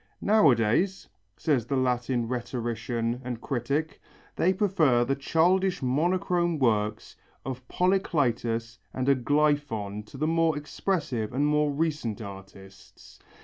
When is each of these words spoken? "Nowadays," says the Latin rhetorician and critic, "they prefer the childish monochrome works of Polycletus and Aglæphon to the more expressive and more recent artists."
"Nowadays," 0.19 1.09
says 1.37 1.67
the 1.67 1.75
Latin 1.77 2.27
rhetorician 2.27 3.21
and 3.23 3.39
critic, 3.39 4.01
"they 4.35 4.51
prefer 4.51 5.05
the 5.05 5.13
childish 5.15 5.83
monochrome 5.83 6.57
works 6.57 7.15
of 7.45 7.67
Polycletus 7.67 8.79
and 8.95 9.05
Aglæphon 9.05 10.03
to 10.07 10.17
the 10.17 10.25
more 10.25 10.57
expressive 10.57 11.31
and 11.33 11.45
more 11.45 11.71
recent 11.71 12.19
artists." 12.19 13.19